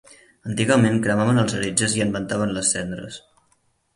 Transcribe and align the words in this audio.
Antigament 0.51 0.95
cremaven 1.03 1.41
els 1.41 1.53
heretges 1.59 1.95
i 1.99 2.03
en 2.05 2.15
ventaven 2.17 2.57
les 2.57 2.75
cendres. 2.77 3.21